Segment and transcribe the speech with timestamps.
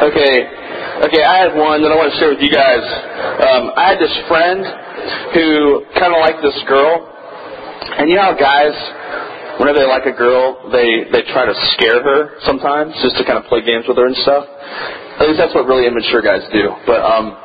[0.00, 0.48] Okay,
[1.04, 1.20] okay.
[1.20, 2.80] I had one that I want to share with you guys.
[2.80, 4.64] Um, I had this friend
[5.36, 7.04] who kind of liked this girl,
[8.00, 8.72] and you know how guys,
[9.60, 13.36] whenever they like a girl, they they try to scare her sometimes just to kind
[13.36, 14.48] of play games with her and stuff.
[15.20, 16.72] At least that's what really immature guys do.
[16.88, 17.36] But um,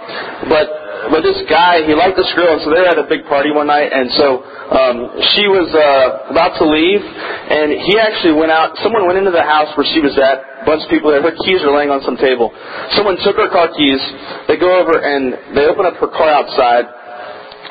[0.47, 3.51] but but this guy, he liked this girl, and so they at a big party
[3.51, 4.97] one night, and so um,
[5.35, 8.73] she was uh, about to leave, and he actually went out.
[8.81, 10.63] Someone went into the house where she was at.
[10.63, 11.21] A bunch of people there.
[11.21, 12.49] Her keys were laying on some table.
[12.97, 14.01] Someone took her car keys.
[14.49, 16.89] They go over and they open up her car outside,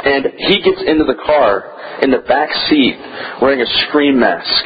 [0.04, 2.95] and he gets into the car in the back seat
[3.42, 4.64] wearing a scream mask.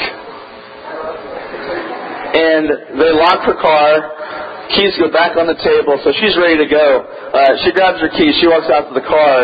[2.28, 4.17] And they lock her car
[4.74, 6.86] keys go back on the table, so she's ready to go.
[7.32, 9.36] Uh, she grabs her keys, she walks out to the car,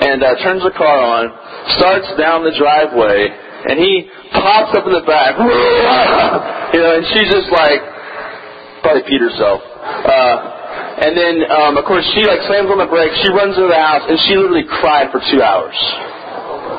[0.00, 1.28] and uh, turns the car on,
[1.76, 3.28] starts down the driveway,
[3.68, 5.36] and he pops up in the back,
[6.74, 7.80] you know, and she's just like,
[8.80, 9.60] probably peed herself.
[9.60, 10.36] Uh,
[11.04, 13.80] and then, um, of course, she like slams on the brakes, she runs into the
[13.80, 15.76] house, and she literally cried for two hours.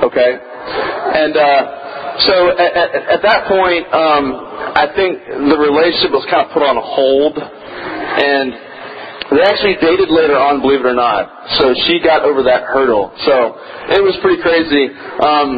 [0.10, 0.32] Okay?
[0.38, 1.82] And, uh,
[2.28, 4.26] so at, at, at that point, um,
[4.78, 7.40] I think the relationship was kind of put on hold
[8.20, 8.72] and
[9.32, 11.32] they actually dated later on, believe it or not.
[11.56, 13.16] So she got over that hurdle.
[13.24, 13.56] So
[13.96, 14.92] it was pretty crazy.
[14.92, 15.50] Um,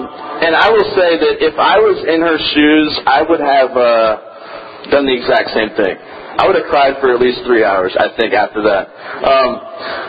[0.45, 4.93] and I will say that if I was in her shoes, I would have uh,
[4.93, 5.97] done the exact same thing.
[6.33, 8.89] I would have cried for at least three hours, I think, after that.
[9.21, 9.49] Um,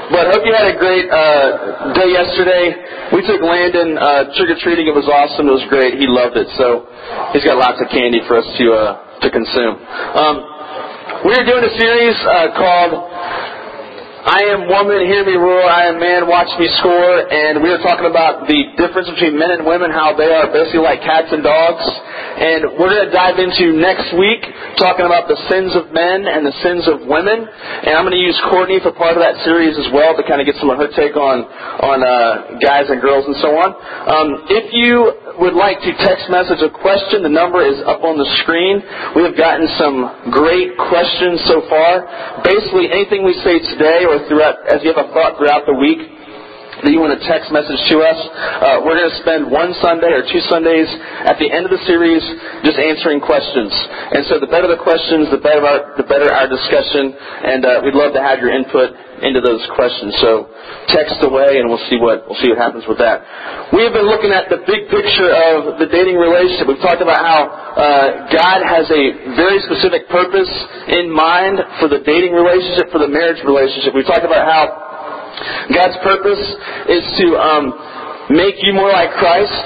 [0.09, 2.73] but hope you had a great uh, day yesterday.
[3.13, 4.89] We took Landon uh, trick or treating.
[4.89, 5.49] It was awesome.
[5.49, 6.01] It was great.
[6.01, 6.49] He loved it.
[6.57, 6.89] So
[7.37, 9.77] he's got lots of candy for us to uh, to consume.
[10.17, 10.54] Um,
[11.25, 12.93] we're doing a series uh, called
[14.25, 15.61] I am woman, hear me roar.
[15.69, 17.29] I am man, watch me score.
[17.29, 20.81] And we are talking about the difference between men and women, how they are basically
[20.81, 21.85] like cats and dogs.
[22.41, 24.41] And we're going to dive into next week
[24.77, 27.47] talking about the sins of men and the sins of women.
[27.47, 30.41] And I'm going to use Courtney for part of that series as well to kind
[30.41, 31.47] of get some of her take on
[31.83, 33.71] on uh, guys and girls and so on.
[34.09, 38.19] Um, if you would like to text message a question, the number is up on
[38.19, 38.79] the screen.
[39.19, 42.43] We have gotten some great questions so far.
[42.47, 46.24] Basically, anything we say today or throughout, as you have a thought throughout the week
[46.85, 48.19] that you want to text message to us,
[48.61, 50.87] uh, we're going to spend one Sunday or two Sundays
[51.25, 52.21] at the end of the series
[52.61, 53.73] just answering questions.
[54.13, 57.81] And so the better the questions, the better our, the better our discussion, and uh,
[57.81, 58.93] we'd love to have your input
[59.25, 60.13] into those questions.
[60.21, 60.53] So
[60.93, 63.73] text away, and we'll see what we'll see what happens with that.
[63.73, 66.69] We have been looking at the big picture of the dating relationship.
[66.69, 69.03] We've talked about how uh, God has a
[69.39, 70.51] very specific purpose
[70.93, 73.97] in mind for the dating relationship, for the marriage relationship.
[73.97, 74.94] We've talked about how
[75.73, 76.45] God's purpose
[76.89, 77.65] is to um,
[78.31, 79.65] make you more like Christ,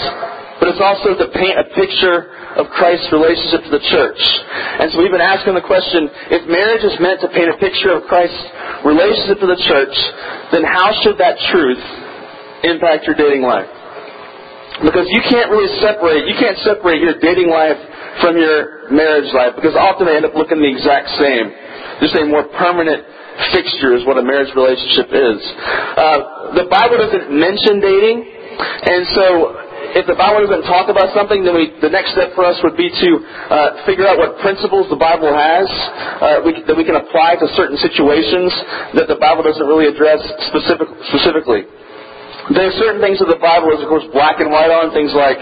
[0.58, 4.18] but it's also to paint a picture of Christ's relationship to the church.
[4.82, 7.94] And so we've been asking the question, if marriage is meant to paint a picture
[7.94, 8.42] of Christ's
[8.82, 9.94] relationship to the church,
[10.50, 11.82] then how should that truth
[12.66, 13.70] impact your dating life?
[14.82, 17.78] Because you can't really separate, you can't separate your dating life
[18.22, 21.50] from your marriage life because often they end up looking the exact same.
[22.02, 23.02] Just a more permanent
[23.54, 25.38] fixture is what a marriage relationship is.
[25.97, 28.19] Uh, the Bible doesn't mention dating,
[28.59, 29.25] and so
[29.97, 32.77] if the Bible doesn't talk about something, then we, the next step for us would
[32.77, 33.10] be to
[33.48, 35.69] uh, figure out what principles the Bible has
[36.21, 38.53] uh, we, that we can apply to certain situations
[38.98, 40.21] that the Bible doesn't really address
[40.53, 41.65] specific, specifically.
[42.53, 45.12] There are certain things that the Bible is, of course, black and white on, things
[45.16, 45.41] like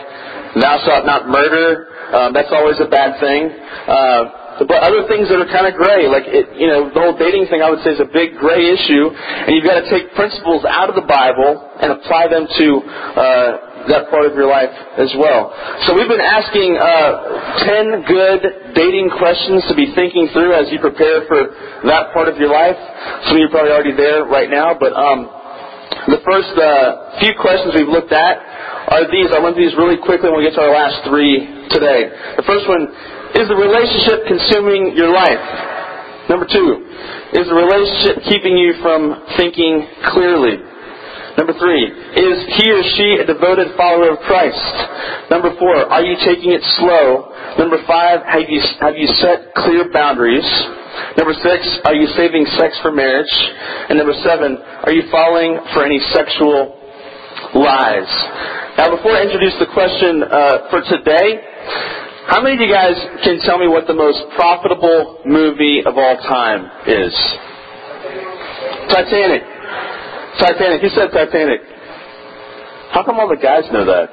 [0.58, 1.90] thou shalt not murder.
[2.14, 3.50] Um, that's always a bad thing.
[3.50, 7.16] Uh, but other things that are kind of gray, like it, you know, the whole
[7.16, 10.16] dating thing, I would say is a big gray issue, and you've got to take
[10.16, 13.50] principles out of the Bible and apply them to uh,
[13.92, 15.52] that part of your life as well.
[15.84, 17.10] So we've been asking uh,
[17.68, 18.40] ten good
[18.72, 21.52] dating questions to be thinking through as you prepare for
[21.84, 22.80] that part of your life.
[23.28, 25.28] Some of you are probably already there right now, but um,
[26.08, 28.40] the first uh, few questions we've looked at
[28.88, 29.30] are these.
[29.34, 32.10] I went through these really quickly when we get to our last three today.
[32.38, 32.90] The first one
[33.34, 35.42] is the relationship consuming your life?
[36.28, 36.86] Number two,
[37.34, 40.58] is the relationship keeping you from thinking clearly?
[41.38, 45.30] Number three, is he or she a devoted follower of Christ?
[45.30, 47.28] Number four, are you taking it slow?
[47.60, 50.46] Number five, have you, have you set clear boundaries?
[51.20, 53.30] Number six, are you saving sex for marriage?
[53.88, 56.72] And number seven, are you falling for any sexual
[57.52, 58.08] lies?
[58.80, 61.36] Now, before I introduce the question uh, for today,
[62.26, 66.16] how many of you guys can tell me what the most profitable movie of all
[66.26, 67.14] time is?
[68.90, 69.42] Titanic.
[70.38, 70.82] Titanic.
[70.82, 71.60] Who said Titanic?
[72.90, 74.06] How come all the guys know that?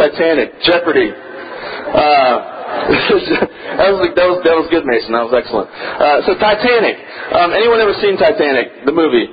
[0.00, 0.56] Titanic.
[0.64, 1.12] Jeopardy.
[1.12, 2.56] Uh,
[3.76, 5.12] that was that was that was good, Mason.
[5.12, 5.68] That was excellent.
[5.68, 6.96] Uh, so Titanic.
[7.36, 9.28] Um, anyone ever seen Titanic, the movie?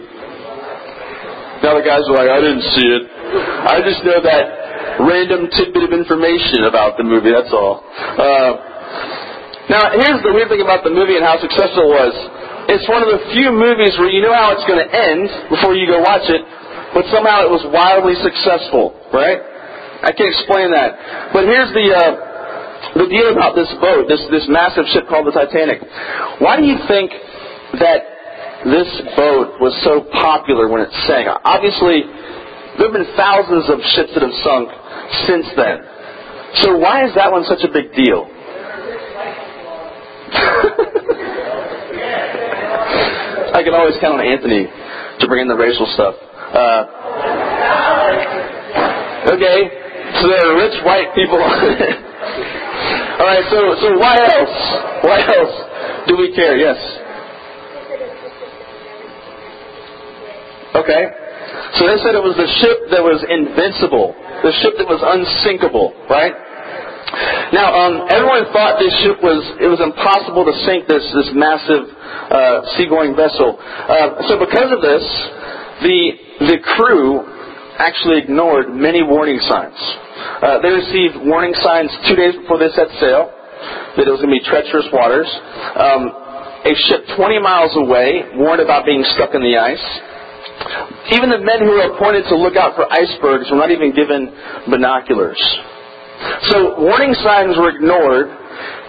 [1.63, 3.03] Now the guys are like, I didn't see it.
[3.63, 4.64] I just know that
[4.99, 7.31] random tidbit of information about the movie.
[7.31, 7.83] That's all.
[7.83, 8.51] Uh,
[9.65, 12.15] now here's the weird thing about the movie and how successful it was.
[12.69, 15.77] It's one of the few movies where you know how it's going to end before
[15.77, 16.41] you go watch it,
[16.93, 19.37] but somehow it was wildly successful, right?
[20.05, 21.33] I can't explain that.
[21.33, 22.11] But here's the uh,
[22.93, 25.81] the deal about this boat, this this massive ship called the Titanic.
[26.41, 27.09] Why do you think
[27.81, 28.01] that
[28.65, 31.29] this boat was so popular when it sank?
[31.45, 32.05] Obviously,
[32.77, 34.69] there have been thousands of ships that have sunk
[35.27, 35.77] since then.
[36.63, 38.25] So why is that one such a big deal?
[43.55, 44.67] I can always count on Anthony
[45.19, 46.15] to bring in the racial stuff.
[46.15, 46.85] Uh,
[49.35, 49.69] okay,
[50.21, 51.39] so there are rich white people.
[53.19, 54.57] All right, so so why else?
[55.03, 55.55] Why else
[56.07, 56.57] do we care?
[56.57, 56.77] Yes.
[60.75, 61.24] Okay.
[61.73, 64.13] So they said it was the ship that was invincible,
[64.45, 66.33] the ship that was unsinkable, right?
[67.53, 71.85] Now, um, everyone thought this ship was it was impossible to sink this this massive
[71.87, 73.57] uh, seagoing vessel.
[73.57, 75.03] Uh, so, because of this,
[75.85, 75.99] the
[76.53, 77.23] the crew
[77.77, 79.77] actually ignored many warning signs.
[80.41, 83.31] Uh, they received warning signs two days before they set sail
[83.95, 85.27] that it was going to be treacherous waters.
[85.75, 86.11] Um,
[86.65, 89.85] a ship 20 miles away warned about being stuck in the ice.
[91.11, 94.31] Even the men who were appointed to look out for icebergs were not even given
[94.69, 95.39] binoculars.
[96.49, 98.27] So warning signs were ignored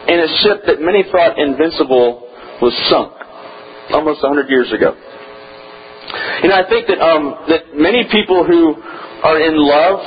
[0.06, 2.22] and a ship that many thought invincible
[2.62, 3.12] was sunk
[3.90, 4.94] almost 100 years ago.
[6.42, 8.78] You know, I think that um, that many people who
[9.26, 9.98] are in love,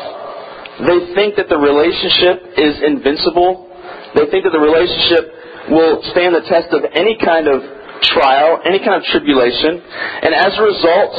[0.88, 3.68] they think that the relationship is invincible.
[4.16, 7.62] They think that the relationship will stand the test of any kind of
[8.16, 9.84] trial, any kind of tribulation,
[10.24, 11.14] and as a result,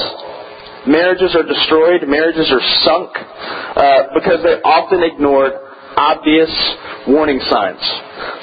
[0.86, 5.52] marriages are destroyed, marriages are sunk uh, because they often ignored
[5.96, 6.50] obvious
[7.08, 7.82] warning signs.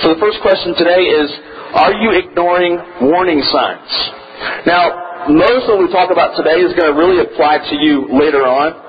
[0.04, 1.28] So the first question today is,
[1.74, 3.90] are you ignoring warning signs?
[4.66, 8.08] Now, most of what we talk about today is going to really apply to you
[8.14, 8.88] later on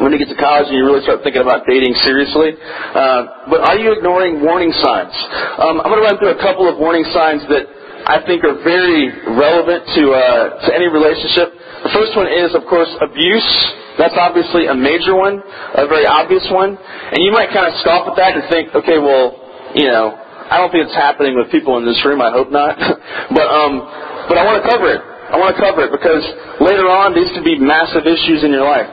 [0.00, 2.54] when you get to college and you really start thinking about dating seriously.
[2.58, 5.14] Uh, but are you ignoring warning signs?
[5.58, 7.66] Um, I'm going to run through a couple of warning signs that
[8.06, 11.47] I think are very relevant to uh, to any relationship.
[11.88, 13.48] The first one is, of course, abuse.
[13.96, 16.76] That's obviously a major one, a very obvious one.
[16.76, 20.60] And you might kind of scoff at that and think, okay, well, you know, I
[20.60, 22.20] don't think it's happening with people in this room.
[22.20, 22.76] I hope not.
[23.36, 23.80] but um,
[24.28, 25.00] but I want to cover it.
[25.00, 26.20] I want to cover it because
[26.60, 28.88] later on these can be massive issues in your life.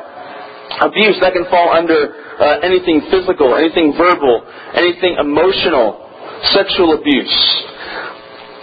[0.80, 4.40] Abuse that can fall under uh, anything physical, anything verbal,
[4.72, 6.00] anything emotional,
[6.56, 7.36] sexual abuse.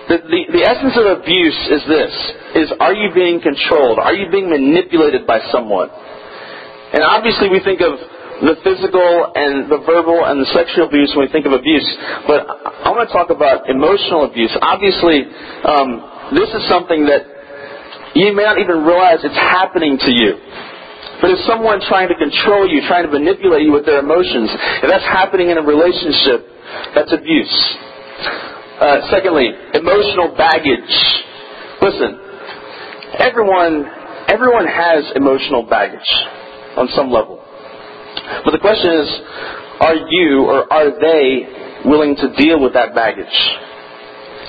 [0.08, 2.12] The, the, the essence of abuse is this,
[2.58, 3.98] is are you being controlled?
[4.02, 5.88] Are you being manipulated by someone?
[5.90, 7.96] And obviously we think of
[8.42, 11.86] the physical and the verbal and the sexual abuse when we think of abuse.
[12.26, 14.50] But I want to talk about emotional abuse.
[14.58, 15.30] Obviously,
[15.62, 17.22] um, this is something that
[18.18, 20.36] you may not even realize it's happening to you.
[21.22, 24.50] But if someone trying to control you, trying to manipulate you with their emotions,
[24.82, 26.42] if that's happening in a relationship,
[26.98, 27.54] that's abuse.
[28.82, 30.90] Uh, secondly, emotional baggage.
[31.80, 32.18] Listen,
[33.14, 33.86] everyone,
[34.26, 36.10] everyone has emotional baggage
[36.74, 37.38] on some level.
[38.44, 39.06] But the question is,
[39.78, 41.46] are you or are they
[41.86, 43.30] willing to deal with that baggage?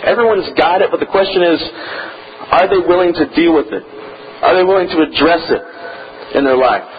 [0.01, 1.61] Everyone's got it, but the question is,
[2.57, 3.85] are they willing to deal with it?
[4.41, 5.61] Are they willing to address it
[6.37, 6.89] in their life?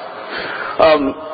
[0.78, 1.33] Um,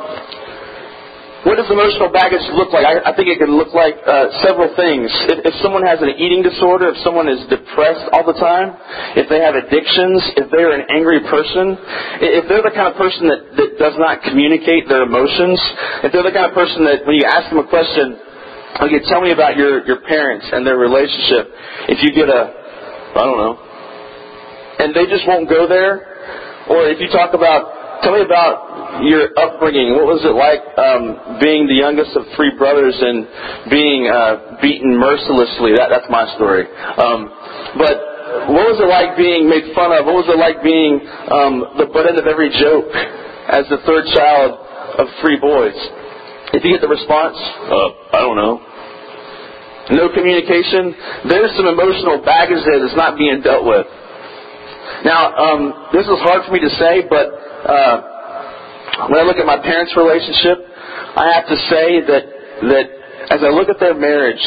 [1.40, 2.85] what does emotional baggage look like?
[2.85, 5.09] I, I think it can look like uh, several things.
[5.32, 8.76] If, if someone has an eating disorder, if someone is depressed all the time,
[9.16, 11.80] if they have addictions, if they're an angry person,
[12.20, 15.56] if they're the kind of person that, that does not communicate their emotions,
[16.04, 18.20] if they're the kind of person that when you ask them a question,
[18.85, 21.49] okay, tell me about your, your parents and their relationship,
[21.88, 22.52] if you get a,
[23.16, 23.56] I don't know,
[24.85, 29.28] and they just won't go there, or if you talk about Tell me about your
[29.37, 29.92] upbringing.
[29.92, 33.28] What was it like um, being the youngest of three brothers and
[33.69, 35.76] being uh, beaten mercilessly?
[35.76, 36.64] That, that's my story.
[36.97, 37.28] Um,
[37.76, 37.97] but
[38.57, 40.09] what was it like being made fun of?
[40.09, 40.97] What was it like being
[41.28, 42.88] um, the butt end of every joke
[43.52, 44.57] as the third child
[44.97, 45.76] of three boys?
[46.57, 48.64] If you get the response, uh, I don't know.
[49.92, 50.95] No communication.
[51.28, 53.87] There's some emotional baggage there that's not being dealt with.
[55.04, 57.26] Now, um, this is hard for me to say, but
[57.64, 60.61] uh, when I look at my parents' relationship,
[61.16, 62.25] I have to say that
[62.61, 62.87] that
[63.33, 64.42] as I look at their marriage,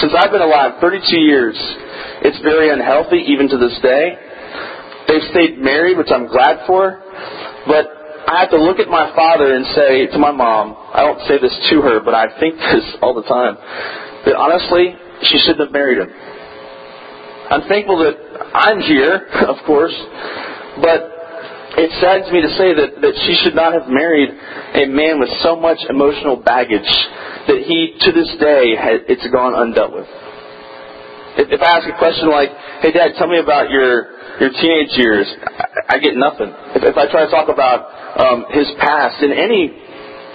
[0.00, 1.56] since I've been alive, 32 years,
[2.22, 4.16] it's very unhealthy even to this day.
[5.08, 7.00] They've stayed married, which I'm glad for,
[7.66, 7.84] but
[8.28, 11.38] I have to look at my father and say to my mom, I don't say
[11.38, 13.56] this to her, but I think this all the time,
[14.24, 16.10] that honestly, she shouldn't have married him.
[17.50, 18.16] I'm thankful that
[18.54, 19.94] I'm here, of course,
[20.82, 21.16] but
[21.78, 25.30] it saddens me to say that, that she should not have married a man with
[25.44, 26.88] so much emotional baggage
[27.46, 28.74] that he, to this day,
[29.06, 30.08] it's gone undealt with.
[31.36, 32.48] If, if I ask a question like,
[32.80, 36.48] hey dad, tell me about your your teenage years, I, I get nothing.
[36.76, 37.88] If, if I try to talk about
[38.20, 39.72] um, his past in any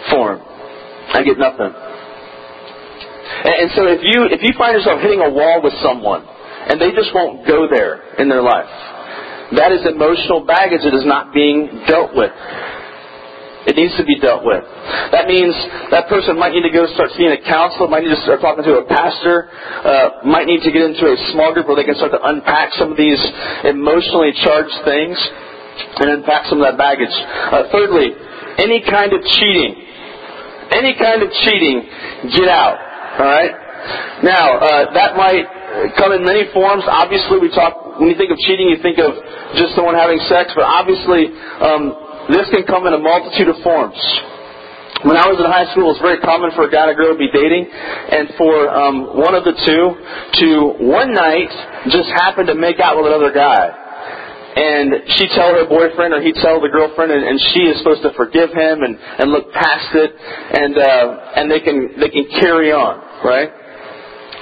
[0.09, 0.41] form,
[1.13, 1.73] I get nothing.
[3.43, 6.25] And, and so if you if you find yourself hitting a wall with someone
[6.71, 8.71] and they just won't go there in their life,
[9.59, 12.31] that is emotional baggage that is not being dealt with.
[13.67, 14.63] It needs to be dealt with.
[15.13, 15.53] That means
[15.93, 18.65] that person might need to go start seeing a counselor, might need to start talking
[18.65, 21.93] to a pastor, uh, might need to get into a small group where they can
[21.93, 23.21] start to unpack some of these
[23.67, 25.13] emotionally charged things
[25.99, 27.13] and unpack some of that baggage.
[27.13, 28.17] Uh, thirdly,
[28.57, 29.77] any kind of cheating,
[30.73, 31.85] any kind of cheating,
[32.33, 32.79] get out.
[33.19, 33.53] All right.
[34.25, 35.45] Now uh, that might
[35.97, 36.83] come in many forms.
[36.87, 39.13] Obviously, we talk when you think of cheating, you think of
[39.55, 41.31] just someone having sex, but obviously.
[41.61, 43.97] Um, this can come in a multitude of forms.
[45.01, 46.97] When I was in high school, it was very common for a guy and a
[46.97, 50.47] girl to be dating, and for um, one of the two to
[50.85, 51.49] one night
[51.89, 53.73] just happen to make out with another guy.
[54.51, 58.03] And she tell her boyfriend, or he tell the girlfriend, and, and she is supposed
[58.03, 62.29] to forgive him and, and look past it, and uh, and they can they can
[62.37, 63.49] carry on, right?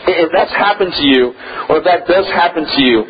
[0.08, 1.36] If that's happened to you,
[1.68, 3.04] or if that does happen to you,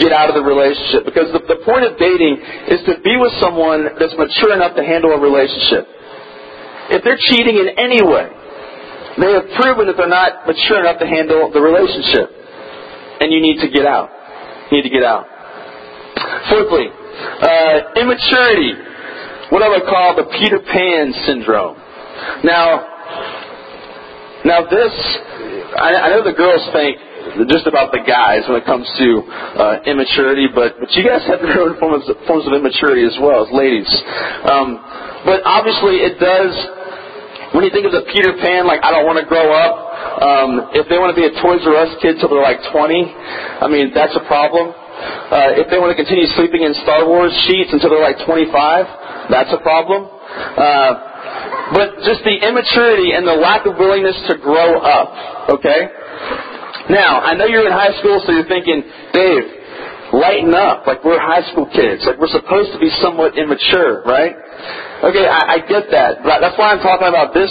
[0.00, 1.06] get out of the relationship.
[1.06, 4.82] Because the, the point of dating is to be with someone that's mature enough to
[4.82, 5.86] handle a relationship.
[6.90, 8.26] If they're cheating in any way,
[9.22, 12.32] they have proven that they're not mature enough to handle the relationship.
[13.22, 14.10] And you need to get out.
[14.70, 15.28] You need to get out.
[16.50, 18.72] Fourthly, uh, immaturity.
[19.50, 21.76] What I would call the Peter Pan syndrome.
[22.42, 22.91] Now,
[24.44, 24.92] now this
[25.76, 26.98] I, I know the girls think
[27.48, 29.08] just about the guys when it comes to
[29.56, 33.46] uh, immaturity, but but you guys have your own forms forms of immaturity as well
[33.46, 33.88] as ladies.
[34.44, 34.76] Um,
[35.24, 36.52] but obviously, it does.
[37.56, 39.74] When you think of the Peter Pan, like I don't want to grow up.
[40.22, 42.74] Um, if they want to be a Toys R Us kid till they're like 20,
[42.74, 44.72] I mean that's a problem.
[44.72, 49.32] Uh, if they want to continue sleeping in Star Wars sheets until they're like 25,
[49.32, 50.04] that's a problem.
[50.04, 51.11] Uh,
[51.70, 55.54] but just the immaturity and the lack of willingness to grow up.
[55.58, 55.88] Okay?
[56.90, 58.82] Now, I know you're in high school, so you're thinking,
[59.14, 59.62] Dave,
[60.12, 60.86] lighten up.
[60.86, 62.04] Like we're high school kids.
[62.04, 64.36] Like we're supposed to be somewhat immature, right?
[65.02, 66.22] Okay, I, I get that.
[66.22, 67.50] But that's why I'm talking about this.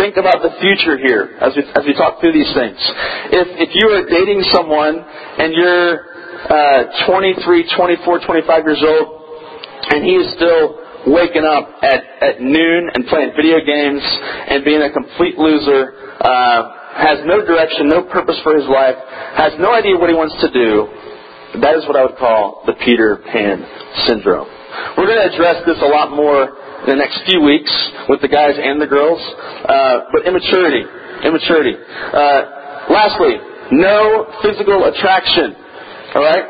[0.00, 2.80] Think about the future here as we, as we talk through these things.
[3.30, 6.08] If, if you are dating someone and you're
[6.48, 9.06] uh, 23, 24, 25 years old,
[9.90, 14.82] and he is still waking up at, at noon and playing video games and being
[14.82, 18.96] a complete loser, uh, has no direction, no purpose for his life,
[19.38, 20.88] has no idea what he wants to do.
[21.62, 23.64] That is what I would call the Peter Pan
[24.06, 24.48] syndrome.
[24.98, 27.70] We're going to address this a lot more in the next few weeks
[28.08, 29.18] with the guys and the girls.
[29.64, 30.84] Uh, but immaturity,
[31.24, 31.74] immaturity.
[31.78, 33.38] Uh, lastly,
[33.72, 35.54] no physical attraction.
[36.14, 36.46] All right.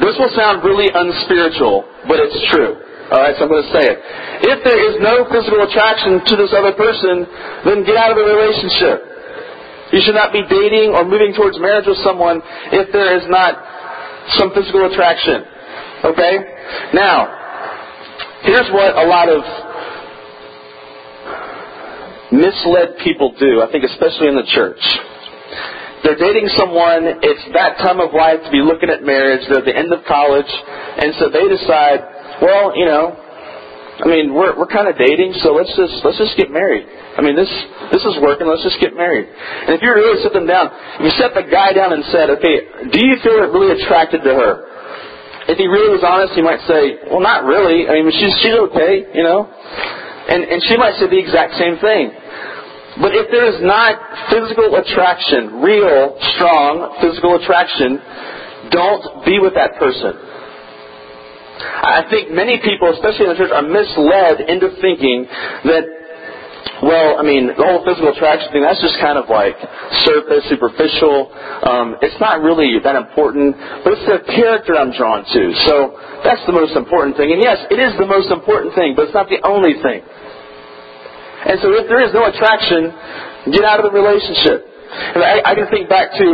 [0.00, 2.89] This will sound really unspiritual, but it's true.
[3.10, 3.98] Alright, so I'm going to say it.
[4.46, 7.26] If there is no physical attraction to this other person,
[7.66, 9.10] then get out of the relationship.
[9.90, 12.38] You should not be dating or moving towards marriage with someone
[12.70, 13.58] if there is not
[14.38, 15.42] some physical attraction.
[16.06, 16.34] Okay?
[16.94, 17.26] Now,
[18.46, 19.42] here's what a lot of
[22.30, 24.78] misled people do, I think especially in the church.
[26.06, 29.68] They're dating someone, it's that time of life to be looking at marriage, they're at
[29.68, 32.00] the end of college, and so they decide,
[32.40, 33.16] well, you know,
[34.00, 36.88] I mean, we're we're kind of dating, so let's just let's just get married.
[36.88, 37.50] I mean, this
[37.92, 38.48] this is working.
[38.48, 39.28] Let's just get married.
[39.28, 40.72] And if you really sit them down,
[41.04, 44.52] you set the guy down and said, okay, do you feel really attracted to her?
[45.52, 47.88] If he really was honest, he might say, well, not really.
[47.92, 49.44] I mean, she's she's okay, you know.
[49.44, 52.16] And and she might say the exact same thing.
[53.04, 54.00] But if there is not
[54.32, 58.00] physical attraction, real, strong physical attraction,
[58.72, 60.29] don't be with that person.
[61.60, 65.28] I think many people, especially in the church, are misled into thinking
[65.68, 65.84] that,
[66.80, 69.56] well, I mean, the whole physical attraction thing, that's just kind of like
[70.08, 71.28] surface, superficial.
[71.68, 73.52] Um, it's not really that important,
[73.84, 75.42] but it's the character I'm drawn to.
[75.68, 75.74] So
[76.24, 77.32] that's the most important thing.
[77.32, 80.00] And yes, it is the most important thing, but it's not the only thing.
[81.40, 82.92] And so if there is no attraction,
[83.52, 84.64] get out of the relationship.
[84.92, 86.26] And I, I can think back to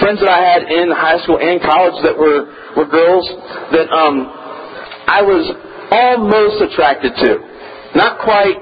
[0.00, 3.26] friends that I had in high school and college that were, were girls
[3.72, 4.26] that um,
[5.06, 5.44] I was
[5.90, 7.30] almost attracted to.
[7.94, 8.58] Not quite,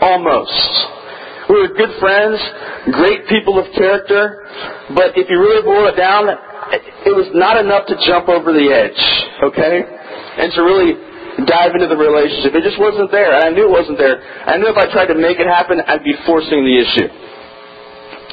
[0.00, 0.56] almost.
[1.50, 2.38] We were good friends,
[2.94, 4.46] great people of character,
[4.94, 8.70] but if you really boil it down, it was not enough to jump over the
[8.70, 9.02] edge,
[9.50, 9.82] okay?
[9.82, 10.94] And to really
[11.50, 12.54] dive into the relationship.
[12.54, 14.22] It just wasn't there, and I knew it wasn't there.
[14.22, 17.08] I knew if I tried to make it happen, I'd be forcing the issue.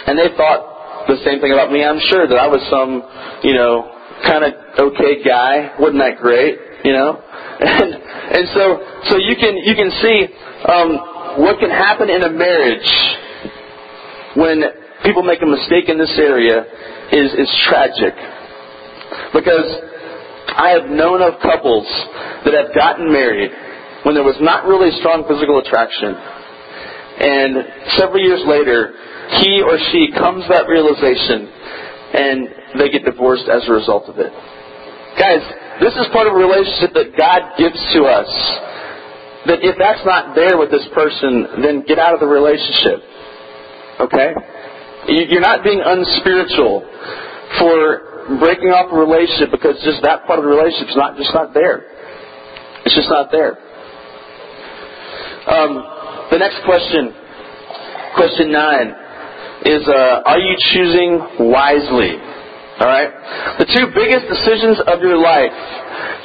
[0.07, 3.01] And they thought the same thing about me, I'm sure, that I was some,
[3.43, 4.53] you know, kind of
[4.91, 5.75] okay guy.
[5.79, 7.23] Wasn't that great, you know?
[7.57, 8.63] And and so
[9.09, 10.27] so you can you can see
[10.69, 12.85] um, what can happen in a marriage
[14.37, 14.61] when
[15.03, 16.61] people make a mistake in this area
[17.11, 18.13] is, is tragic.
[19.33, 19.69] Because
[20.53, 21.87] I have known of couples
[22.45, 23.51] that have gotten married
[24.03, 26.13] when there was not really strong physical attraction.
[26.13, 28.93] And several years later,
[29.41, 31.49] he or she comes to that realization
[32.13, 32.47] and
[32.79, 34.31] they get divorced as a result of it.
[35.19, 35.41] Guys,
[35.81, 38.29] this is part of a relationship that God gives to us.
[39.49, 43.01] That if that's not there with this person, then get out of the relationship.
[43.99, 44.29] Okay?
[45.07, 46.83] You're not being unspiritual
[47.59, 51.31] for breaking off a relationship because just that part of the relationship is not just
[51.33, 51.87] not there.
[52.83, 53.55] It's just not there.
[55.47, 55.79] Um,
[56.29, 57.15] the next question,
[58.19, 59.06] question nine,
[59.65, 62.13] is uh, Are you choosing wisely?
[62.77, 63.09] All right?
[63.57, 65.55] The two biggest decisions of your life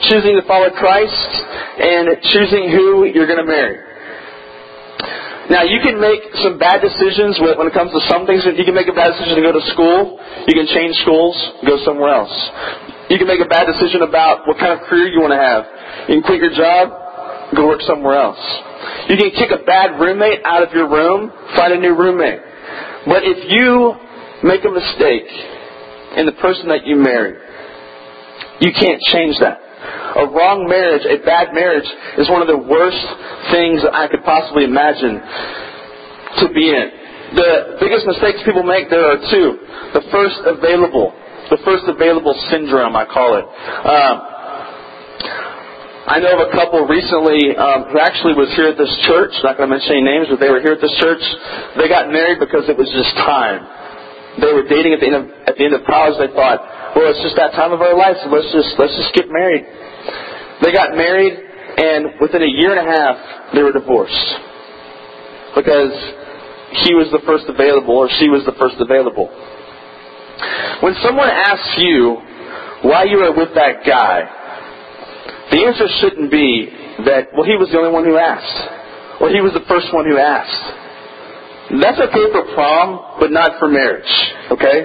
[0.05, 1.33] choosing to follow Christ
[1.81, 3.81] and choosing who you're going to marry.
[5.49, 8.45] Now, you can make some bad decisions when it comes to some things.
[8.45, 10.21] You can make a bad decision to go to school.
[10.47, 11.35] You can change schools,
[11.65, 12.33] go somewhere else.
[13.11, 15.63] You can make a bad decision about what kind of career you want to have.
[16.09, 18.41] You can quit your job, go work somewhere else.
[19.09, 22.52] You can kick a bad roommate out of your room, find a new roommate.
[23.07, 23.95] But if you
[24.47, 25.29] make a mistake
[26.17, 27.35] in the person that you marry,
[28.61, 29.59] you can't change that.
[30.23, 31.89] A wrong marriage, a bad marriage,
[32.19, 33.03] is one of the worst
[33.51, 35.19] things that I could possibly imagine
[36.39, 36.87] to be in.
[37.35, 39.49] The biggest mistakes people make, there are two.
[39.99, 41.11] The first available.
[41.51, 43.45] The first available syndrome, I call it.
[43.45, 44.32] Um,
[46.03, 49.31] I know of a couple recently um, who actually was here at this church.
[49.47, 51.23] Not going to mention any names, but they were here at this church.
[51.79, 53.63] They got married because it was just time.
[54.43, 56.19] They were dating at the end of at the end of college.
[56.19, 56.59] They thought,
[56.99, 59.63] well, it's just that time of our life, so let's just let's just get married.
[60.67, 61.39] They got married,
[61.79, 64.27] and within a year and a half, they were divorced
[65.55, 65.95] because
[66.83, 69.31] he was the first available or she was the first available.
[70.83, 72.19] When someone asks you
[72.89, 74.42] why you are with that guy,
[75.53, 76.73] the answer shouldn't be
[77.05, 80.09] that well he was the only one who asked, or he was the first one
[80.09, 80.81] who asked.
[81.81, 84.11] That's okay for prom, but not for marriage.
[84.51, 84.79] Okay?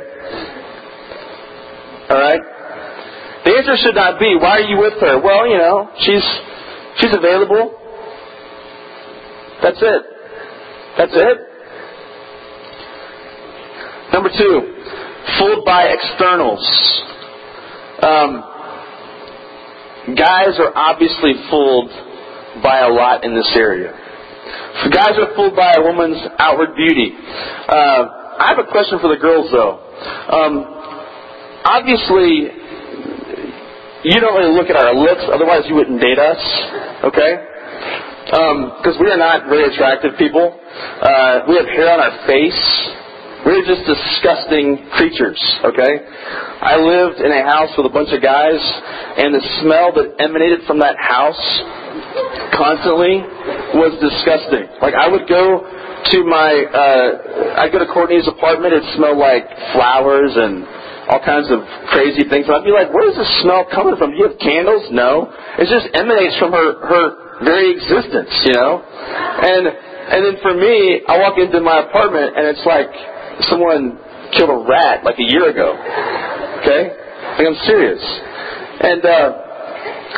[2.09, 2.39] All right?
[3.43, 5.19] The answer should not be, why are you with her?
[5.21, 6.23] Well, you know, she's
[6.99, 7.75] she's available.
[9.63, 10.03] That's it.
[10.97, 11.37] That's it.
[14.13, 14.55] Number two,
[15.39, 16.63] fooled by externals.
[18.01, 18.43] Um,
[20.15, 21.91] guys are obviously fooled
[22.63, 23.91] by a lot in this area.
[24.93, 27.11] Guys are fooled by a woman's outward beauty.
[27.11, 28.01] Uh,
[28.39, 29.81] I have a question for the girls, though.
[30.31, 30.63] Um,
[31.65, 32.47] obviously,
[34.05, 36.39] you don't really look at our looks, otherwise you wouldn't date us,
[37.03, 37.33] okay?
[38.27, 40.53] Because um, we are not very attractive people.
[40.53, 42.63] Uh, we have hair on our face.
[43.47, 45.93] We're just disgusting creatures, okay?
[46.03, 50.67] I lived in a house with a bunch of guys, and the smell that emanated
[50.67, 51.39] from that house
[52.51, 53.23] constantly
[53.71, 54.67] was disgusting.
[54.83, 59.47] Like, I would go to my, uh, I'd go to Courtney's apartment, it smelled like
[59.71, 60.67] flowers and
[61.07, 62.51] all kinds of crazy things.
[62.51, 64.11] And I'd be like, where is this smell coming from?
[64.11, 64.91] Do you have candles?
[64.91, 65.31] No.
[65.55, 67.05] It just emanates from her, her
[67.47, 68.83] very existence, you know?
[68.83, 72.91] And, and then for me, I walk into my apartment and it's like
[73.49, 73.97] someone
[74.33, 75.73] killed a rat like a year ago.
[76.61, 76.93] Okay?
[77.37, 78.01] Like I'm serious.
[78.81, 79.47] And, uh,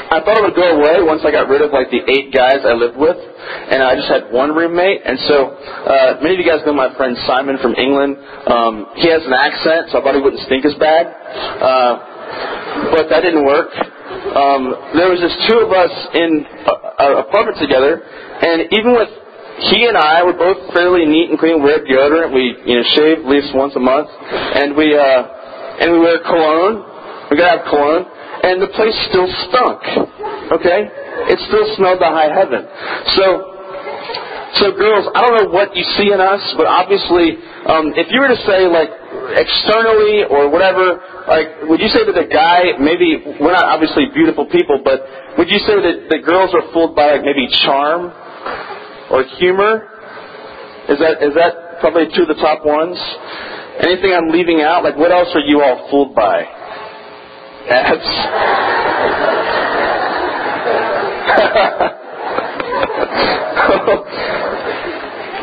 [0.10, 2.66] I thought it would go away once I got rid of like the eight guys
[2.66, 5.02] I lived with, and I just had one roommate.
[5.06, 8.18] And so uh, many of you guys know my friend Simon from England.
[8.50, 11.94] Um, he has an accent, so I thought he wouldn't stink as bad, uh,
[12.94, 13.70] but that didn't work.
[14.34, 19.10] Um, there was just two of us in an apartment together, and even with
[19.60, 21.64] he and I were both fairly neat and clean.
[21.64, 22.34] We had deodorant.
[22.34, 26.20] We you know shave at least once a month, and we uh, and we wear
[26.24, 26.86] cologne.
[27.32, 29.80] We gotta have cologne and the place still stunk.
[30.56, 30.80] Okay?
[31.28, 32.64] It still smelled to high heaven.
[33.20, 33.26] So,
[34.64, 38.20] so girls, I don't know what you see in us, but obviously, um, if you
[38.24, 38.90] were to say like
[39.36, 44.48] externally or whatever, like would you say that a guy maybe we're not obviously beautiful
[44.48, 45.04] people, but
[45.38, 48.10] would you say that the girls are fooled by like maybe charm
[49.12, 49.88] or humor?
[50.90, 52.98] Is that is that probably two of the top ones?
[53.82, 54.84] Anything I'm leaving out?
[54.84, 56.46] Like what else are you all fooled by?
[57.70, 58.10] That's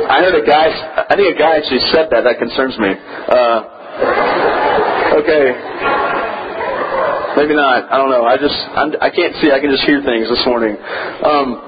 [0.07, 0.67] I heard a guy.
[1.11, 2.23] I think a guy actually said that.
[2.23, 2.95] That concerns me.
[2.95, 3.59] Uh,
[5.19, 5.47] okay.
[7.37, 7.91] Maybe not.
[7.91, 8.25] I don't know.
[8.25, 9.51] I just I'm, I can't see.
[9.53, 10.77] I can just hear things this morning.
[11.23, 11.66] Um,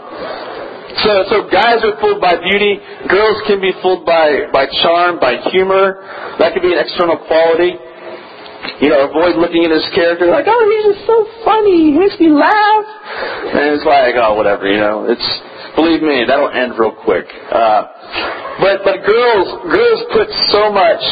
[1.05, 2.81] so so guys are fooled by beauty.
[3.09, 6.01] Girls can be fooled by by charm, by humor.
[6.39, 7.77] That could be an external quality.
[8.83, 11.95] You know, avoid looking at his character like, oh, he's just so funny.
[11.95, 12.87] He makes me laugh.
[13.55, 14.67] And it's like, oh, whatever.
[14.67, 15.25] You know, it's
[15.79, 17.23] Believe me, that'll end real quick.
[17.31, 17.83] Uh,
[18.59, 21.05] but but girls girls put so much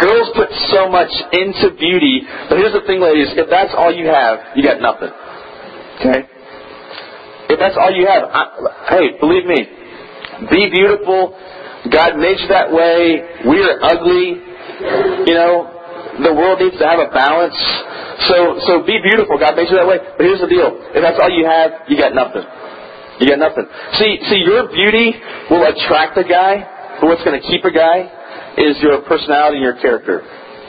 [0.00, 2.22] girls put so much into beauty.
[2.48, 5.12] But here's the thing, ladies: if that's all you have, you got nothing.
[6.00, 6.24] Okay.
[7.48, 8.42] If that's all you have, I,
[8.92, 9.60] hey, believe me,
[10.52, 11.32] be beautiful.
[11.88, 13.24] God made you that way.
[13.48, 14.44] We are ugly.
[15.26, 15.52] You know,
[16.22, 17.56] the world needs to have a balance.
[18.28, 19.38] So so be beautiful.
[19.38, 19.98] God made you that way.
[19.98, 22.44] But here's the deal: if that's all you have, you got nothing.
[23.18, 23.66] You got nothing.
[23.98, 25.14] See, see, your beauty
[25.50, 28.06] will attract a guy, but what's going to keep a guy
[28.58, 30.22] is your personality and your character.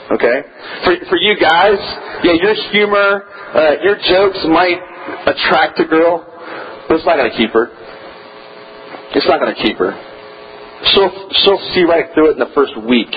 [0.10, 0.38] Okay?
[0.86, 1.78] For, for you guys,
[2.26, 3.22] yeah, your humor,
[3.54, 4.82] uh, your jokes might
[5.30, 6.26] attract a girl,
[6.90, 7.70] but it's not going to keep her.
[9.14, 9.94] It's not going to keep her.
[10.90, 11.14] She'll,
[11.46, 13.14] she'll see right through it in the first week.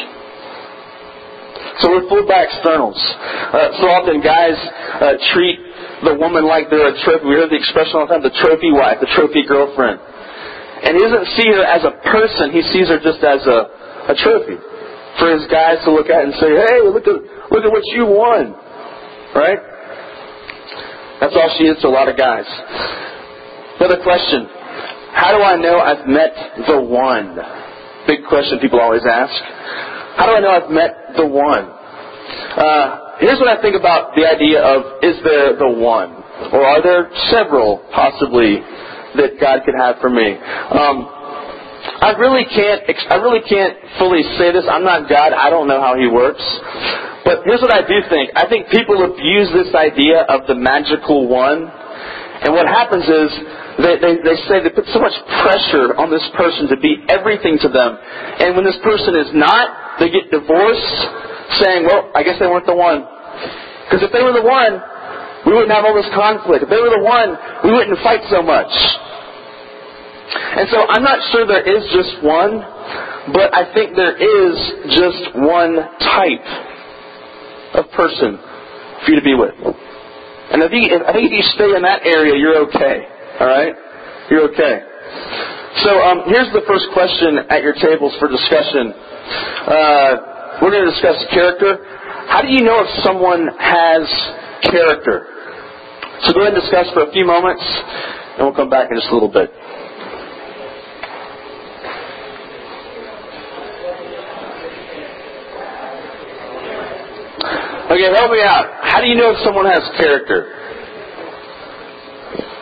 [1.80, 3.00] So we're fooled by externals.
[3.00, 4.54] Uh, so often guys
[5.00, 5.56] uh, treat
[6.04, 7.24] the woman like they're a trophy.
[7.24, 9.96] We hear the expression all the time, the trophy wife, the trophy girlfriend.
[10.85, 13.58] And he doesn't see her as a person, he sees her just as a,
[14.11, 14.58] a trophy.
[15.16, 17.16] For his guys to look at and say, hey, look at,
[17.48, 18.52] look at what you won.
[19.32, 19.61] Right?
[21.20, 22.44] That's all she is to a lot of guys.
[23.82, 24.46] Another question.
[25.10, 26.30] How do I know I've met
[26.70, 27.34] the one?
[28.06, 29.34] Big question people always ask.
[30.14, 31.66] How do I know I've met the one?
[31.66, 36.14] Uh, Here's what I think about the idea of is there the one?
[36.54, 38.62] Or are there several, possibly,
[39.18, 40.30] that God could have for me?
[40.30, 41.02] Um,
[42.06, 42.86] I really can't.
[42.86, 44.62] I really can't fully say this.
[44.70, 45.34] I'm not God.
[45.34, 46.42] I don't know how He works.
[47.26, 48.30] But here's what I do think.
[48.38, 53.30] I think people abuse this idea of the magical one, and what happens is
[53.80, 57.56] they, they, they say they put so much pressure on this person to be everything
[57.62, 60.98] to them, and when this person is not, they get divorced,
[61.62, 63.06] saying, "Well, I guess they weren't the one."
[63.88, 64.80] Because if they were the one,
[65.46, 66.64] we wouldn't have all this conflict.
[66.64, 68.72] If they were the one, we wouldn't fight so much.
[70.32, 72.61] And so I'm not sure there is just one,
[73.37, 74.54] but I think there is
[74.96, 76.46] just one type
[77.74, 78.38] of person
[79.04, 79.54] for you to be with.
[80.52, 83.12] And I think, I think if you stay in that area, you're okay.
[83.40, 83.74] All right?
[84.30, 84.74] You're okay.
[85.84, 88.92] So um, here's the first question at your tables for discussion.
[88.92, 91.80] Uh, we're going to discuss character.
[92.28, 94.04] How do you know if someone has
[94.68, 95.26] character?
[96.26, 99.08] So go ahead and discuss for a few moments, and we'll come back in just
[99.10, 99.50] a little bit.
[107.90, 108.66] Okay, help me out.
[108.82, 110.48] How do you know if someone has character?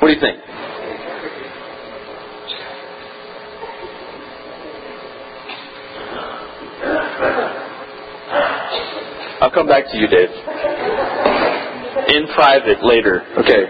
[0.00, 0.49] What do you think?
[9.40, 10.28] I'll come back to you, Dave.
[12.12, 13.22] In private later.
[13.40, 13.62] Okay.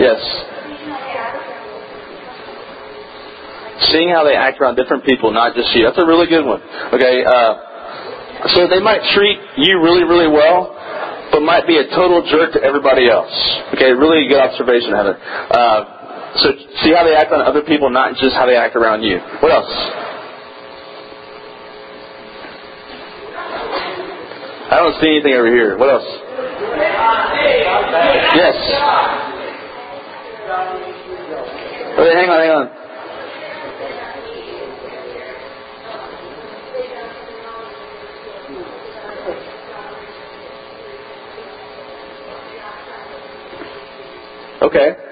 [0.00, 0.20] Yes.
[3.90, 5.84] Seeing how they act around different people, not just you.
[5.84, 6.62] That's a really good one.
[6.94, 7.24] Okay.
[7.26, 10.70] Uh, so they might treat you really, really well,
[11.32, 13.32] but might be a total jerk to everybody else.
[13.74, 13.92] Okay.
[13.92, 15.18] Really good observation, Heather.
[15.18, 16.48] Uh, so
[16.82, 19.18] see how they act on other people, not just how they act around you.
[19.42, 19.68] What else?
[24.72, 25.76] I don't see anything over here.
[25.76, 26.08] What else?
[28.34, 28.56] Yes.
[31.94, 32.70] Oh, okay, hang on, hang on.
[44.62, 45.11] Okay.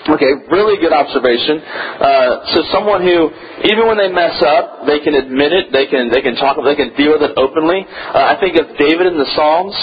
[0.00, 1.60] Okay, really good observation.
[1.60, 3.28] Uh, so someone who,
[3.68, 5.68] even when they mess up, they can admit it.
[5.76, 6.56] They can they can talk.
[6.56, 7.84] They can deal with it openly.
[7.84, 9.76] Uh, I think of David in the Psalms.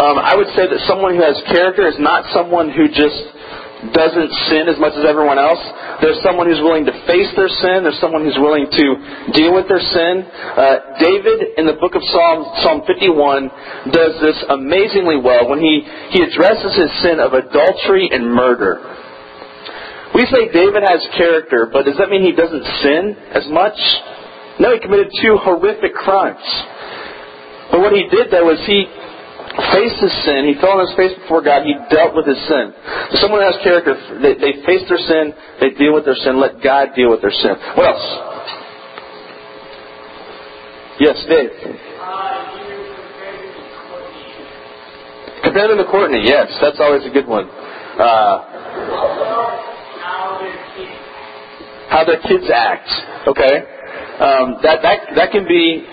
[0.00, 3.20] Um, I would say that someone who has character is not someone who just
[3.92, 5.60] doesn't sin as much as everyone else.
[6.00, 7.86] There's someone who's willing to face their sin.
[7.86, 8.86] There's someone who's willing to
[9.36, 10.26] deal with their sin.
[10.26, 15.86] Uh, David, in the book of Psalm, Psalm 51, does this amazingly well when he,
[16.10, 19.06] he addresses his sin of adultery and murder.
[20.18, 23.78] We say David has character, but does that mean he doesn't sin as much?
[24.58, 26.42] No, he committed two horrific crimes.
[27.70, 28.82] But what he did, though, is he
[29.70, 30.50] faced his sin.
[30.50, 31.62] He fell on his face before God.
[31.62, 32.74] He dealt with his sin.
[33.14, 35.30] So someone has character, they, they face their sin,
[35.62, 37.54] they deal with their sin, let God deal with their sin.
[37.78, 38.06] What else?
[40.98, 41.54] Yes, Dave.
[45.46, 47.46] Compared to Courtney, yes, that's always a good one.
[47.46, 48.47] Uh,
[51.88, 52.88] how their kids act.
[53.28, 53.54] Okay,
[54.20, 55.84] um, that that that can be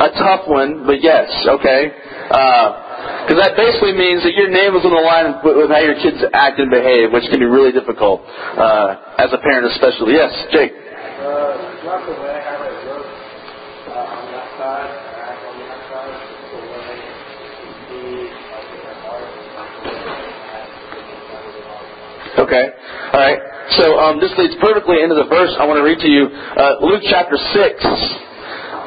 [0.00, 1.28] a tough one, but yes,
[1.60, 1.90] okay.
[2.28, 5.80] Because uh, that basically means that your name is on the line with, with how
[5.80, 10.14] your kids act and behave, which can be really difficult uh, as a parent, especially.
[10.14, 10.72] Yes, Jake.
[22.46, 22.62] Okay.
[23.10, 23.42] All right.
[23.74, 26.30] So um, this leads perfectly into the verse I want to read to you.
[26.30, 27.50] Uh, Luke chapter 6,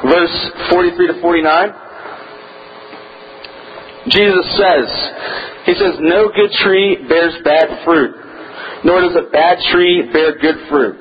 [0.08, 0.32] verse
[0.72, 4.08] 43 to 49.
[4.08, 4.88] Jesus says,
[5.68, 8.16] He says, No good tree bears bad fruit,
[8.88, 10.96] nor does a bad tree bear good fruit.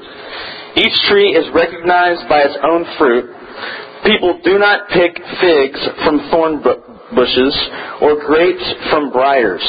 [0.76, 3.24] Each tree is recognized by its own fruit.
[4.04, 6.60] People do not pick figs from thorn
[7.16, 7.56] bushes
[8.04, 9.64] or grapes from briars.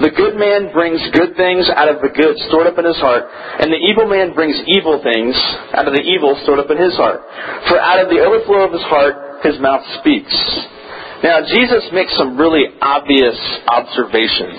[0.00, 3.28] The good man brings good things out of the good stored up in his heart,
[3.60, 5.36] and the evil man brings evil things
[5.76, 7.20] out of the evil stored up in his heart.
[7.68, 10.32] For out of the overflow of his heart, his mouth speaks.
[11.22, 13.36] Now, Jesus makes some really obvious
[13.68, 14.58] observations.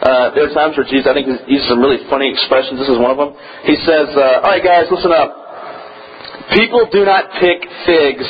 [0.00, 2.78] Uh, there are times where Jesus, I think, uses some really funny expressions.
[2.78, 3.34] This is one of them.
[3.64, 5.34] He says, uh, All right, guys, listen up.
[6.54, 8.26] People do not pick figs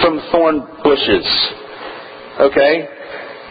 [0.00, 1.26] from thorn bushes.
[2.40, 2.99] Okay?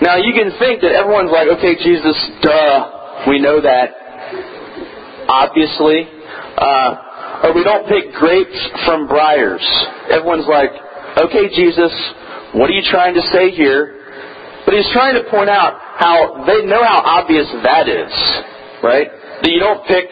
[0.02, 3.92] Now, you can think that everyone's like, okay, Jesus, duh, we know that.
[5.28, 6.08] Obviously.
[6.58, 9.64] Uh, or we don't pick grapes from briars.
[10.12, 10.72] Everyone's like,
[11.18, 11.92] okay, Jesus,
[12.54, 13.96] what are you trying to say here?
[14.66, 18.12] But he's trying to point out how they know how obvious that is,
[18.84, 19.08] right?
[19.42, 20.06] That you don't pick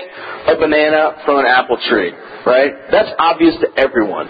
[0.47, 2.11] a banana from an apple tree,
[2.45, 2.71] right?
[2.91, 4.27] That's obvious to everyone.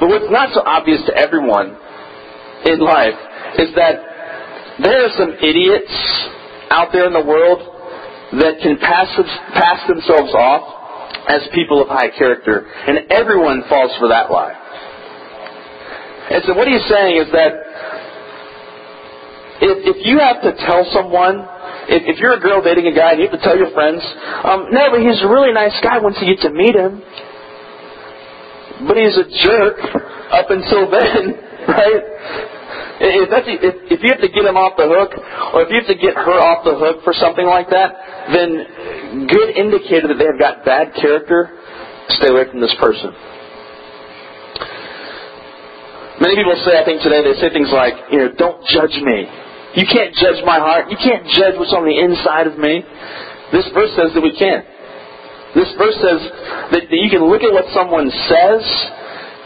[0.00, 1.76] But what's not so obvious to everyone
[2.64, 3.16] in life
[3.58, 4.07] is that
[4.82, 5.94] there are some idiots
[6.70, 7.58] out there in the world
[8.38, 9.08] that can pass,
[9.54, 10.78] pass themselves off
[11.28, 14.54] as people of high character, and everyone falls for that lie.
[16.30, 17.52] And so what he's saying is that
[19.60, 21.40] if, if you have to tell someone,
[21.88, 24.04] if, if you're a girl dating a guy and you have to tell your friends,
[24.44, 27.02] um, no, but he's a really nice guy once you get to meet him.
[28.86, 29.78] But he's a jerk
[30.30, 31.22] up until then,
[31.68, 32.57] right?
[33.00, 35.14] If, that's, if, if you have to get him off the hook,
[35.54, 37.94] or if you have to get her off the hook for something like that,
[38.34, 41.54] then good indicator that they have got bad character,
[42.18, 43.14] stay away from this person.
[46.18, 49.30] Many people say, I think today, they say things like, you know, don't judge me.
[49.78, 50.90] You can't judge my heart.
[50.90, 52.82] You can't judge what's on the inside of me.
[53.54, 54.66] This verse says that we can.
[55.54, 56.20] This verse says
[56.74, 58.62] that, that you can look at what someone says,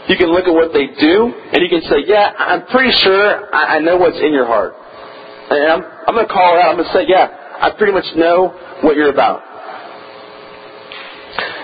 [0.09, 3.55] you can look at what they do, and you can say, yeah, I'm pretty sure
[3.55, 4.75] I, I know what's in your heart.
[5.49, 6.75] And I'm, I'm going to call it out.
[6.75, 7.27] I'm going to say, yeah,
[7.61, 8.51] I pretty much know
[8.83, 9.39] what you're about.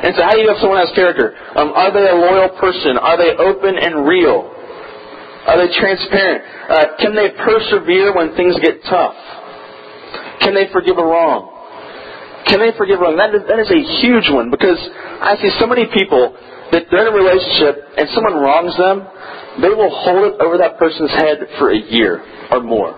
[0.03, 1.35] And so how do you know if someone has character?
[1.59, 2.95] Um, are they a loyal person?
[2.97, 4.47] Are they open and real?
[5.43, 6.39] Are they transparent?
[6.71, 9.15] Uh, can they persevere when things get tough?
[10.39, 11.51] Can they forgive a wrong?
[12.47, 13.19] Can they forgive wrong?
[13.19, 16.31] That is, that is a huge one because I see so many people
[16.71, 19.05] that they're in a relationship and someone wrongs them,
[19.61, 22.93] they will hold it over that person's head for a year or more.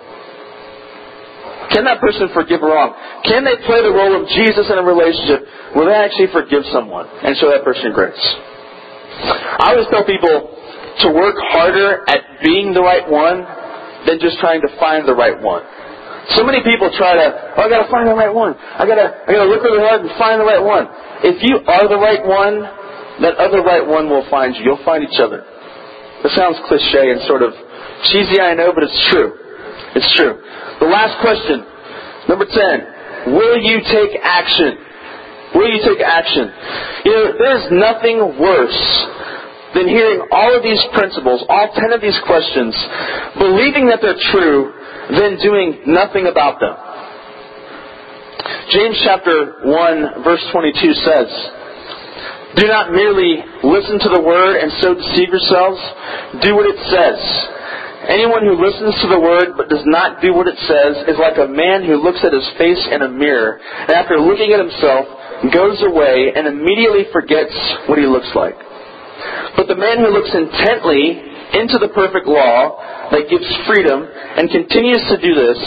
[1.72, 2.92] Can that person forgive wrong?
[3.24, 7.08] Can they play the role of Jesus in a relationship where they actually forgive someone
[7.08, 8.20] and show that person grace?
[8.20, 10.52] I always tell people
[11.00, 13.48] to work harder at being the right one
[14.04, 15.64] than just trying to find the right one.
[16.36, 18.54] So many people try to, oh, I gotta find the right one.
[18.54, 20.86] I gotta, I gotta look really hard and find the right one.
[21.24, 22.68] If you are the right one,
[23.22, 24.64] that other right one will find you.
[24.64, 25.46] You'll find each other.
[26.26, 27.54] It sounds cliche and sort of
[28.12, 29.34] cheesy, I know, but it's true.
[29.96, 30.38] It's true.
[30.80, 31.66] The last question,
[32.30, 33.34] number 10.
[33.34, 34.78] Will you take action?
[35.54, 36.50] Will you take action?
[37.06, 38.82] You know, there's nothing worse
[39.76, 42.76] than hearing all of these principles, all ten of these questions,
[43.40, 44.74] believing that they're true,
[45.12, 46.76] then doing nothing about them.
[48.72, 51.28] James chapter 1 verse 22 says,
[52.56, 55.80] Do not merely listen to the word and so deceive yourselves.
[56.44, 57.20] Do what it says.
[58.12, 61.38] Anyone who listens to the word but does not do what it says is like
[61.38, 65.06] a man who looks at his face in a mirror and after looking at himself
[65.54, 67.54] goes away and immediately forgets
[67.88, 68.58] what he looks like.
[69.56, 71.24] But the man who looks intently
[71.62, 72.82] into the perfect law
[73.14, 75.60] that gives freedom and continues to do this,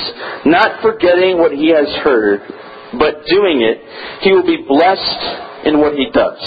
[0.44, 2.40] not forgetting what he has heard,
[2.98, 3.78] but doing it,
[4.22, 6.42] he will be blessed in what he does.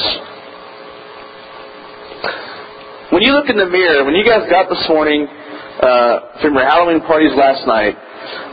[3.11, 6.65] When you look in the mirror, when you guys got this morning uh, from your
[6.65, 7.95] Halloween parties last night,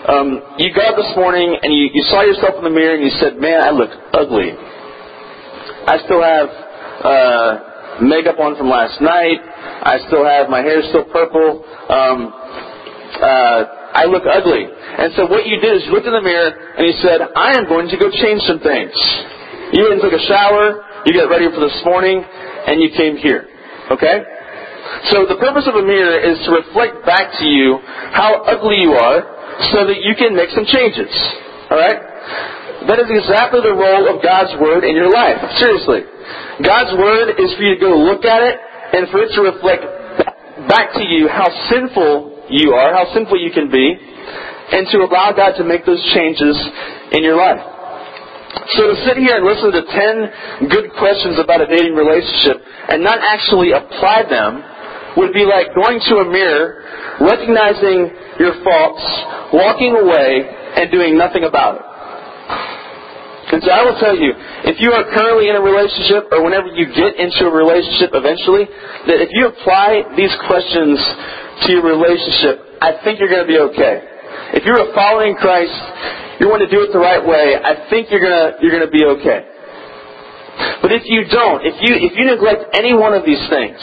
[0.08, 3.14] um, you got this morning and you, you saw yourself in the mirror and you
[3.18, 4.52] said, "Man, I look ugly.
[5.86, 6.48] I still have."
[7.04, 9.38] Uh, makeup on from last night.
[9.38, 11.62] I still have my hair still purple.
[11.62, 12.32] Um,
[13.20, 13.60] uh,
[13.94, 14.66] I look ugly.
[14.66, 17.54] And so what you did is you looked in the mirror and you said, I
[17.54, 18.94] am going to go change some things.
[19.70, 23.16] You went and took a shower, you got ready for this morning, and you came
[23.16, 23.53] here.
[23.94, 24.16] Okay?
[25.10, 27.78] So the purpose of a mirror is to reflect back to you
[28.12, 29.22] how ugly you are
[29.72, 31.10] so that you can make some changes.
[31.70, 31.98] Alright?
[32.90, 35.40] That is exactly the role of God's Word in your life.
[35.56, 36.04] Seriously.
[36.60, 38.56] God's Word is for you to go look at it
[38.92, 39.82] and for it to reflect
[40.68, 43.96] back to you how sinful you are, how sinful you can be,
[44.72, 46.56] and to allow God to make those changes
[47.12, 47.73] in your life.
[48.54, 53.02] So to sit here and listen to 10 good questions about a dating relationship and
[53.02, 54.62] not actually apply them
[55.16, 56.82] would be like going to a mirror,
[57.20, 59.04] recognizing your faults,
[59.52, 60.42] walking away,
[60.78, 61.86] and doing nothing about it.
[63.54, 64.32] And so I will tell you,
[64.66, 68.66] if you are currently in a relationship or whenever you get into a relationship eventually,
[69.06, 70.98] that if you apply these questions
[71.62, 74.58] to your relationship, I think you're going to be okay.
[74.58, 75.76] If you're a following Christ,
[76.44, 79.04] you want to do it the right way, I think you're to, you're to be
[79.16, 79.40] okay.
[80.84, 83.80] But if you don't, if you, if you neglect any one of these things,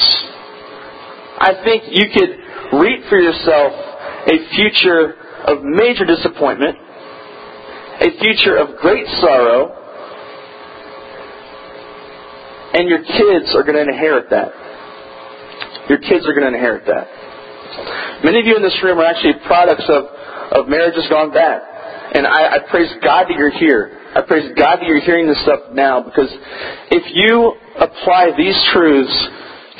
[1.41, 3.73] I think you could reap for yourself
[4.29, 5.17] a future
[5.49, 6.77] of major disappointment
[8.01, 9.77] a future of great sorrow,
[12.73, 14.49] and your kids are going to inherit that.
[15.87, 17.05] Your kids are going to inherit that.
[18.23, 20.03] Many of you in this room are actually products of,
[20.57, 21.61] of marriages gone bad.
[22.13, 23.97] And I, I praise God that you're here.
[24.15, 26.29] I praise God that you're hearing this stuff now because
[26.91, 29.29] if you apply these truths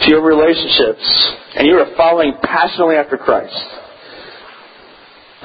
[0.03, 1.03] to your relationships
[1.55, 3.53] and you are following passionately after Christ,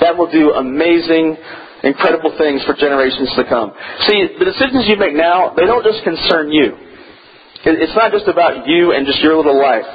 [0.01, 1.37] that will do amazing
[1.83, 3.73] incredible things for generations to come.
[4.07, 6.77] See, the decisions you make now, they don't just concern you.
[7.67, 9.87] It's not just about you and just your little life,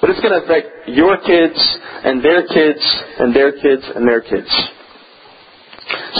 [0.00, 1.54] but it's going to affect your kids
[2.02, 2.82] and their kids
[3.20, 4.50] and their kids and their kids.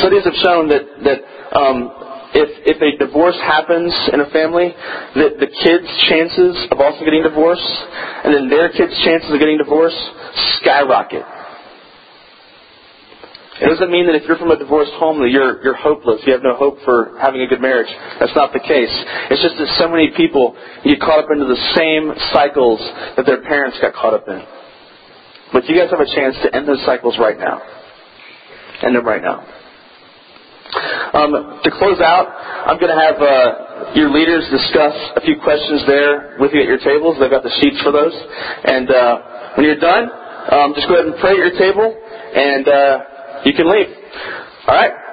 [0.00, 1.18] Studies have shown that that
[1.56, 1.90] um,
[2.34, 4.74] if if a divorce happens in a family,
[5.14, 7.62] that the kids' chances of also getting divorced
[8.24, 9.98] and then their kids' chances of getting divorced
[10.60, 11.22] skyrocket.
[13.54, 16.20] It doesn't mean that if you're from a divorced home that you're, you're hopeless.
[16.26, 17.86] You have no hope for having a good marriage.
[18.18, 18.90] That's not the case.
[19.30, 22.82] It's just that so many people get caught up into the same cycles
[23.14, 24.42] that their parents got caught up in.
[25.52, 27.62] But you guys have a chance to end those cycles right now.
[28.82, 29.46] End them right now.
[31.14, 32.26] Um, to close out,
[32.66, 36.66] I'm going to have uh, your leaders discuss a few questions there with you at
[36.66, 37.16] your tables.
[37.20, 38.14] They've got the sheets for those.
[38.64, 40.10] And uh, when you're done,
[40.50, 42.98] um, just go ahead and pray at your table and uh,
[43.44, 43.88] you can leave.
[44.66, 45.03] All right?